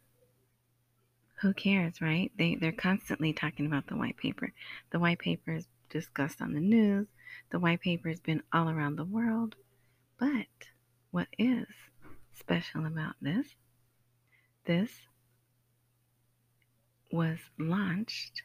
who 1.41 1.53
cares, 1.53 2.01
right? 2.01 2.31
They 2.37 2.55
they're 2.55 2.71
constantly 2.71 3.31
talking 3.33 3.65
about 3.65 3.87
the 3.87 3.95
white 3.95 4.17
paper. 4.17 4.53
The 4.91 4.99
white 4.99 5.19
paper 5.19 5.53
is 5.53 5.67
discussed 5.89 6.41
on 6.41 6.53
the 6.53 6.59
news. 6.59 7.07
The 7.51 7.59
white 7.59 7.81
paper 7.81 8.09
has 8.09 8.19
been 8.19 8.41
all 8.51 8.69
around 8.69 8.95
the 8.95 9.05
world. 9.05 9.55
But 10.19 10.47
what 11.11 11.27
is 11.37 11.67
special 12.33 12.85
about 12.85 13.15
this? 13.21 13.47
This 14.65 14.89
was 17.11 17.37
launched 17.57 18.41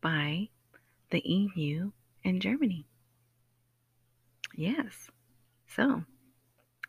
by 0.00 0.48
the 1.10 1.20
EU 1.20 1.90
and 2.24 2.42
Germany. 2.42 2.86
Yes. 4.54 5.10
So, 5.68 6.04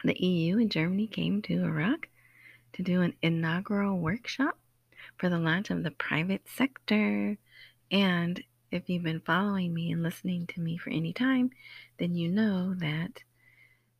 the 0.03 0.13
EU 0.23 0.59
and 0.59 0.71
Germany 0.71 1.07
came 1.07 1.41
to 1.43 1.63
Iraq 1.63 2.09
to 2.73 2.83
do 2.83 3.01
an 3.01 3.13
inaugural 3.21 3.97
workshop 3.97 4.57
for 5.17 5.29
the 5.29 5.39
launch 5.39 5.69
of 5.69 5.83
the 5.83 5.91
private 5.91 6.43
sector. 6.47 7.37
And 7.91 8.43
if 8.71 8.89
you've 8.89 9.03
been 9.03 9.21
following 9.21 9.73
me 9.73 9.91
and 9.91 10.03
listening 10.03 10.47
to 10.47 10.59
me 10.59 10.77
for 10.77 10.89
any 10.89 11.13
time, 11.13 11.51
then 11.97 12.15
you 12.15 12.29
know 12.29 12.73
that 12.75 13.23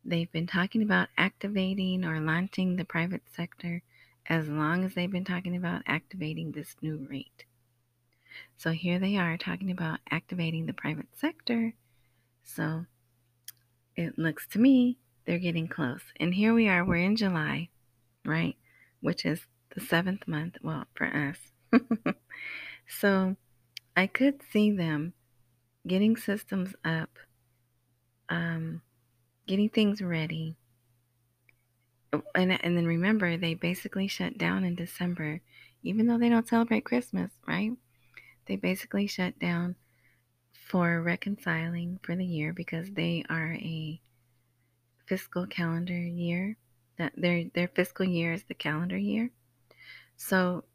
they've 0.04 0.32
been 0.32 0.48
talking 0.48 0.82
about 0.82 1.10
activating 1.18 2.06
or 2.06 2.20
launching 2.20 2.76
the 2.76 2.86
private 2.86 3.24
sector 3.36 3.82
as 4.28 4.48
long 4.48 4.84
as 4.84 4.94
they've 4.94 5.12
been 5.12 5.26
talking 5.26 5.56
about 5.56 5.82
activating 5.88 6.52
this 6.52 6.76
new 6.82 7.08
rate. 7.10 7.46
So 8.58 8.72
here 8.72 9.00
they 9.00 9.18
are 9.18 9.38
talking 9.38 9.72
about 9.72 10.00
activating 10.12 10.66
the 10.66 10.74
private 10.74 11.08
sector. 11.16 11.74
So 12.44 12.86
it 13.96 14.18
looks 14.20 14.48
to 14.50 14.60
me 14.60 14.98
they're 15.26 15.40
getting 15.40 15.68
close. 15.68 16.02
And 16.20 16.34
here 16.34 16.54
we 16.54 16.68
are, 16.68 16.86
we're 16.86 16.98
in 16.98 17.16
July, 17.16 17.70
right? 18.26 18.56
Which 19.02 19.26
is 19.26 19.42
the 19.76 19.82
seventh 19.82 20.28
month, 20.28 20.58
well, 20.62 20.86
for 20.96 21.06
us. 21.06 21.38
so 22.88 23.36
I 23.96 24.08
could 24.08 24.42
see 24.52 24.72
them 24.72 25.14
getting 25.86 26.18
systems 26.18 26.76
up, 26.84 27.10
um, 28.30 28.82
getting 29.48 29.70
things 29.70 30.02
ready. 30.02 30.56
And, 32.36 32.52
and 32.64 32.78
then 32.78 32.86
remember, 32.86 33.38
they 33.38 33.54
basically 33.54 34.08
shut 34.08 34.38
down 34.38 34.64
in 34.64 34.76
December, 34.76 35.42
even 35.84 36.08
though 36.08 36.18
they 36.18 36.30
don't 36.30 36.48
celebrate 36.48 36.86
Christmas, 36.86 37.32
right? 37.48 37.72
They 38.46 38.56
basically 38.56 39.08
shut 39.08 39.38
down 39.40 39.76
for 40.70 41.02
reconciling 41.02 42.00
for 42.02 42.16
the 42.16 42.26
year 42.26 42.54
because 42.54 42.92
they 42.92 43.24
are 43.30 43.54
a 43.54 44.02
fiscal 45.06 45.46
calendar 45.48 45.98
year. 45.98 46.58
That 46.98 47.14
their 47.16 47.46
their 47.54 47.68
fiscal 47.68 48.06
year 48.06 48.34
is 48.34 48.44
the 48.44 48.56
calendar 48.56 48.98
year. 48.98 49.30
So 50.18 50.66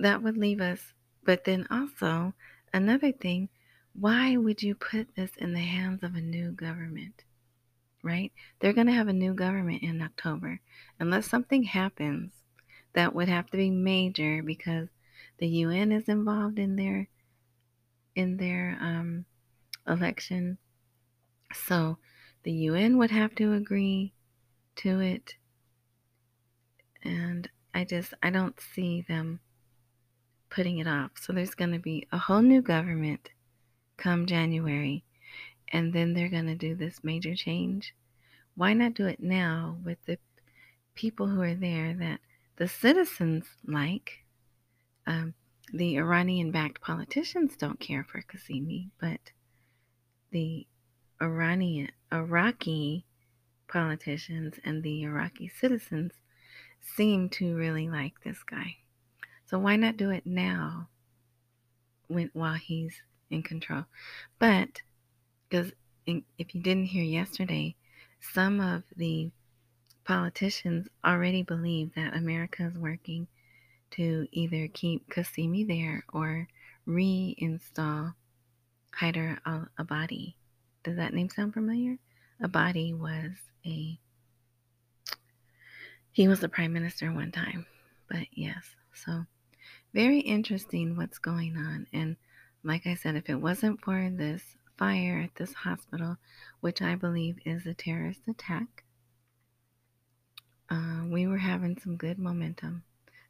that 0.00 0.22
would 0.22 0.36
leave 0.36 0.60
us. 0.60 0.80
But 1.22 1.44
then 1.44 1.66
also 1.70 2.34
another 2.72 3.12
thing, 3.12 3.48
why 3.92 4.36
would 4.36 4.62
you 4.62 4.74
put 4.74 5.14
this 5.14 5.30
in 5.38 5.52
the 5.52 5.60
hands 5.60 6.02
of 6.02 6.14
a 6.14 6.20
new 6.20 6.50
government? 6.50 7.24
Right? 8.02 8.32
They're 8.60 8.72
going 8.72 8.86
to 8.86 8.92
have 8.92 9.08
a 9.08 9.12
new 9.12 9.34
government 9.34 9.82
in 9.82 10.02
October. 10.02 10.60
Unless 10.98 11.28
something 11.28 11.64
happens 11.64 12.32
that 12.92 13.14
would 13.14 13.28
have 13.28 13.50
to 13.50 13.56
be 13.56 13.70
major 13.70 14.42
because 14.42 14.88
the 15.38 15.46
UN 15.46 15.92
is 15.92 16.08
involved 16.08 16.58
in 16.58 16.76
their 16.76 17.08
in 18.14 18.38
their 18.38 18.78
um, 18.80 19.26
election. 19.86 20.56
So 21.52 21.98
the 22.44 22.52
UN 22.52 22.96
would 22.98 23.10
have 23.10 23.34
to 23.34 23.52
agree 23.52 24.14
to 24.76 25.00
it. 25.00 25.34
And 27.02 27.48
I 27.76 27.84
just, 27.84 28.14
I 28.22 28.30
don't 28.30 28.58
see 28.58 29.04
them 29.06 29.38
putting 30.48 30.78
it 30.78 30.88
off. 30.88 31.10
So 31.20 31.34
there's 31.34 31.54
going 31.54 31.72
to 31.72 31.78
be 31.78 32.08
a 32.10 32.16
whole 32.16 32.40
new 32.40 32.62
government 32.62 33.28
come 33.98 34.24
January. 34.24 35.04
And 35.68 35.92
then 35.92 36.14
they're 36.14 36.30
going 36.30 36.46
to 36.46 36.54
do 36.54 36.74
this 36.74 37.04
major 37.04 37.34
change. 37.34 37.94
Why 38.54 38.72
not 38.72 38.94
do 38.94 39.06
it 39.06 39.20
now 39.20 39.76
with 39.84 39.98
the 40.06 40.18
people 40.94 41.26
who 41.26 41.42
are 41.42 41.54
there 41.54 41.92
that 41.92 42.20
the 42.56 42.66
citizens 42.66 43.44
like? 43.66 44.24
Um, 45.06 45.34
the 45.70 45.98
Iranian 45.98 46.52
backed 46.52 46.80
politicians 46.80 47.56
don't 47.58 47.78
care 47.78 48.04
for 48.04 48.22
Kadhimi, 48.22 48.88
but 48.98 49.20
the 50.30 50.66
Iranian 51.20 51.90
Iraqi 52.10 53.04
politicians 53.68 54.54
and 54.64 54.82
the 54.82 55.02
Iraqi 55.02 55.48
citizens 55.48 56.12
seem 56.80 57.28
to 57.30 57.56
really 57.56 57.88
like 57.88 58.14
this 58.24 58.42
guy. 58.42 58.76
So 59.46 59.58
why 59.58 59.76
not 59.76 59.96
do 59.96 60.10
it 60.10 60.26
now 60.26 60.88
when 62.08 62.30
while 62.32 62.54
he's 62.54 63.00
in 63.30 63.42
control? 63.42 63.84
But 64.38 64.82
because 65.48 65.72
if 66.06 66.54
you 66.54 66.62
didn't 66.62 66.86
hear 66.86 67.04
yesterday, 67.04 67.74
some 68.20 68.60
of 68.60 68.82
the 68.96 69.30
politicians 70.04 70.88
already 71.04 71.42
believe 71.42 71.94
that 71.94 72.16
America 72.16 72.64
is 72.64 72.78
working 72.78 73.26
to 73.92 74.26
either 74.32 74.68
keep 74.68 75.08
Kadhimi 75.10 75.66
there 75.66 76.04
or 76.12 76.48
reinstall 76.86 78.14
Haider 79.00 79.38
al 79.44 79.68
Abadi. 79.78 80.34
Does 80.82 80.96
that 80.96 81.14
name 81.14 81.28
sound 81.28 81.54
familiar? 81.54 81.98
Abadi 82.42 82.96
was 82.96 83.32
a 83.64 83.98
he 86.16 86.28
was 86.28 86.40
the 86.40 86.48
prime 86.48 86.72
minister 86.72 87.12
one 87.12 87.30
time. 87.30 87.66
But 88.08 88.26
yes, 88.32 88.64
so 88.94 89.26
very 89.92 90.20
interesting 90.20 90.96
what's 90.96 91.18
going 91.18 91.58
on. 91.58 91.86
And 91.92 92.16
like 92.64 92.86
I 92.86 92.94
said, 92.94 93.16
if 93.16 93.28
it 93.28 93.34
wasn't 93.34 93.82
for 93.82 94.08
this 94.10 94.42
fire 94.78 95.20
at 95.22 95.34
this 95.34 95.52
hospital, 95.52 96.16
which 96.60 96.80
I 96.80 96.94
believe 96.94 97.36
is 97.44 97.66
a 97.66 97.74
terrorist 97.74 98.22
attack, 98.28 98.84
uh, 100.70 101.02
we 101.04 101.26
were 101.26 101.36
having 101.36 101.78
some 101.84 101.98
good 101.98 102.18
momentum. 102.18 102.82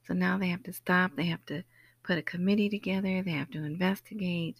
So 0.07 0.15
now 0.15 0.39
they 0.39 0.51
have 0.51 0.63
to 0.63 0.73
stop. 0.73 1.11
They 1.17 1.27
have 1.27 1.45
to 1.47 1.65
put 2.05 2.19
a 2.19 2.23
committee 2.23 2.69
together. 2.69 3.21
They 3.21 3.33
have 3.33 3.51
to 3.51 3.65
investigate. 3.65 4.59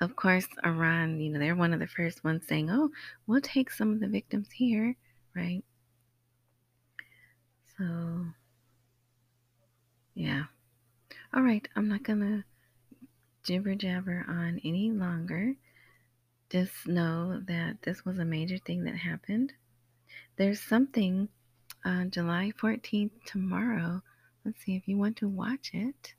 Of 0.00 0.16
course, 0.16 0.48
Iran, 0.64 1.20
you 1.20 1.28
know, 1.28 1.38
they're 1.38 1.54
one 1.54 1.74
of 1.74 1.80
the 1.80 1.86
first 1.86 2.24
ones 2.24 2.44
saying, 2.48 2.70
oh, 2.70 2.88
we'll 3.26 3.42
take 3.42 3.70
some 3.70 3.92
of 3.92 4.00
the 4.00 4.08
victims 4.08 4.48
here, 4.50 4.96
right? 5.34 5.62
So, 7.78 8.26
yeah. 10.14 10.44
All 11.34 11.42
right, 11.42 11.66
I'm 11.76 11.88
not 11.88 12.02
going 12.02 12.20
to 12.20 12.44
jibber 13.42 13.74
jabber 13.74 14.24
on 14.28 14.60
any 14.64 14.90
longer. 14.90 15.54
Just 16.50 16.86
know 16.86 17.40
that 17.46 17.82
this 17.82 18.04
was 18.04 18.18
a 18.18 18.24
major 18.24 18.58
thing 18.58 18.84
that 18.84 18.96
happened. 18.96 19.52
There's 20.36 20.60
something 20.60 21.28
on 21.84 22.10
July 22.10 22.52
14th 22.60 23.24
tomorrow 23.26 24.02
Let's 24.46 24.64
see 24.64 24.76
if 24.76 24.86
you 24.86 24.96
want 24.96 25.16
to 25.16 25.28
watch 25.28 25.72
it. 25.72 26.14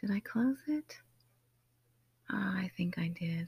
Did 0.00 0.10
I 0.10 0.18
close 0.18 0.58
it? 0.66 0.98
Oh, 2.28 2.34
I 2.34 2.72
think 2.76 2.98
I 2.98 3.06
did. 3.06 3.46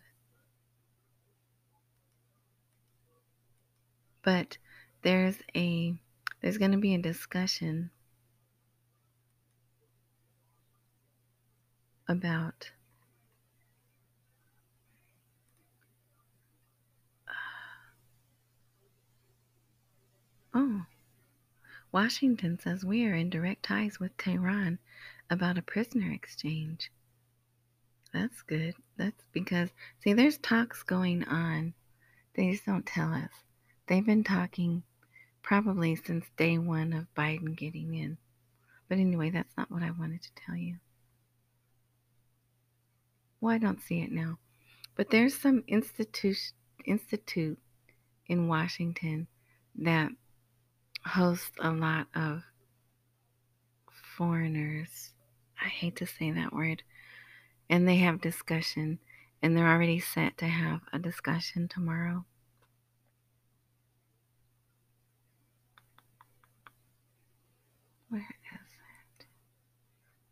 But 4.22 4.58
there's 5.02 5.34
a 5.56 5.96
there's 6.40 6.58
going 6.58 6.72
to 6.72 6.78
be 6.78 6.94
a 6.94 6.98
discussion 6.98 7.90
about 12.08 12.70
oh 20.54 20.82
Washington 21.92 22.58
says 22.58 22.84
we 22.84 23.06
are 23.06 23.14
in 23.14 23.30
direct 23.30 23.62
ties 23.62 23.98
with 23.98 24.16
Tehran 24.16 24.78
about 25.30 25.58
a 25.58 25.62
prisoner 25.62 26.10
exchange. 26.12 26.90
That's 28.12 28.42
good. 28.42 28.74
That's 28.96 29.24
because, 29.32 29.70
see, 30.02 30.12
there's 30.12 30.38
talks 30.38 30.82
going 30.82 31.24
on. 31.24 31.74
They 32.34 32.50
just 32.50 32.66
don't 32.66 32.86
tell 32.86 33.12
us. 33.12 33.30
They've 33.86 34.04
been 34.04 34.24
talking 34.24 34.82
probably 35.48 35.96
since 35.96 36.26
day 36.36 36.58
one 36.58 36.92
of 36.92 37.06
Biden 37.16 37.56
getting 37.56 37.94
in. 37.94 38.18
But 38.88 38.98
anyway, 38.98 39.30
that's 39.30 39.56
not 39.56 39.70
what 39.70 39.82
I 39.82 39.90
wanted 39.92 40.22
to 40.22 40.30
tell 40.46 40.56
you. 40.56 40.76
Well, 43.40 43.54
I 43.54 43.58
don't 43.58 43.80
see 43.82 44.00
it 44.02 44.12
now. 44.12 44.38
But 44.94 45.10
there's 45.10 45.34
some 45.38 45.64
institute 45.66 46.52
institute 46.84 47.58
in 48.26 48.48
Washington 48.48 49.26
that 49.76 50.10
hosts 51.06 51.52
a 51.60 51.70
lot 51.70 52.08
of 52.14 52.42
foreigners. 54.18 55.12
I 55.62 55.68
hate 55.68 55.96
to 55.96 56.06
say 56.06 56.30
that 56.32 56.52
word. 56.52 56.82
and 57.70 57.88
they 57.88 57.96
have 57.96 58.20
discussion, 58.20 58.98
and 59.42 59.56
they're 59.56 59.68
already 59.68 60.00
set 60.00 60.38
to 60.38 60.46
have 60.46 60.80
a 60.92 60.98
discussion 60.98 61.68
tomorrow. 61.68 62.24
Where 68.10 68.20
is 68.22 68.60
it? 69.20 69.26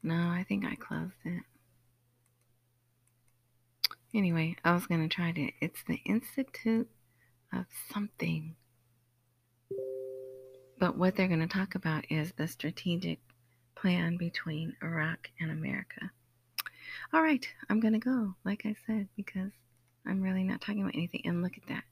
No, 0.06 0.14
I 0.14 0.44
think 0.48 0.64
I 0.64 0.76
closed 0.76 1.16
it. 1.24 1.42
Anyway, 4.14 4.54
I 4.64 4.72
was 4.72 4.86
going 4.86 5.00
to 5.00 5.12
try 5.12 5.32
to. 5.32 5.50
It's 5.60 5.82
the 5.88 6.00
Institute 6.06 6.88
of 7.52 7.64
something. 7.92 8.54
But 10.78 10.96
what 10.96 11.16
they're 11.16 11.26
going 11.26 11.40
to 11.40 11.48
talk 11.48 11.74
about 11.74 12.04
is 12.08 12.30
the 12.30 12.46
strategic 12.46 13.18
plan 13.74 14.16
between 14.16 14.76
Iraq 14.80 15.28
and 15.40 15.50
America. 15.50 16.12
All 17.12 17.20
right, 17.20 17.44
I'm 17.68 17.80
going 17.80 17.94
to 17.94 17.98
go, 17.98 18.36
like 18.44 18.64
I 18.64 18.76
said, 18.86 19.08
because 19.16 19.50
I'm 20.06 20.22
really 20.22 20.44
not 20.44 20.60
talking 20.60 20.82
about 20.82 20.94
anything. 20.94 21.22
And 21.24 21.42
look 21.42 21.56
at 21.56 21.66
that 21.66 21.82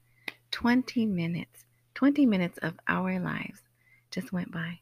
20 0.52 1.04
minutes, 1.06 1.64
20 1.96 2.26
minutes 2.26 2.58
of 2.58 2.74
our 2.86 3.18
lives 3.18 3.58
just 4.12 4.32
went 4.32 4.52
by. 4.52 4.78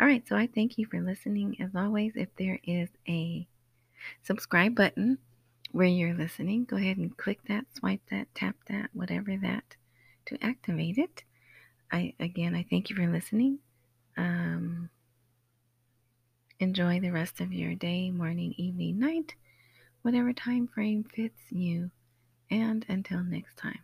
All 0.00 0.06
right, 0.06 0.26
so 0.26 0.36
I 0.36 0.46
thank 0.46 0.78
you 0.78 0.86
for 0.86 1.00
listening. 1.00 1.56
As 1.60 1.74
always, 1.74 2.12
if 2.16 2.28
there 2.36 2.58
is 2.64 2.88
a 3.08 3.46
subscribe 4.22 4.74
button 4.74 5.18
where 5.72 5.86
you're 5.86 6.14
listening, 6.14 6.64
go 6.64 6.76
ahead 6.76 6.96
and 6.98 7.16
click 7.16 7.40
that, 7.48 7.64
swipe 7.74 8.02
that, 8.10 8.34
tap 8.34 8.56
that, 8.68 8.90
whatever 8.92 9.36
that 9.42 9.76
to 10.26 10.38
activate 10.42 10.98
it. 10.98 11.22
I 11.90 12.14
again, 12.20 12.54
I 12.54 12.66
thank 12.68 12.90
you 12.90 12.96
for 12.96 13.06
listening. 13.06 13.58
Um, 14.16 14.90
enjoy 16.60 17.00
the 17.00 17.10
rest 17.10 17.40
of 17.40 17.52
your 17.52 17.74
day, 17.74 18.10
morning, 18.10 18.54
evening, 18.56 18.98
night, 18.98 19.34
whatever 20.02 20.32
time 20.32 20.68
frame 20.68 21.04
fits 21.04 21.40
you. 21.50 21.90
And 22.50 22.84
until 22.88 23.22
next 23.22 23.56
time. 23.56 23.80